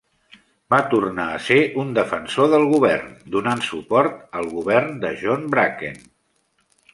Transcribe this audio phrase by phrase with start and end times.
[0.73, 6.03] Va tornar a ser un defensor del govern, donant suport al govern de John Bracken.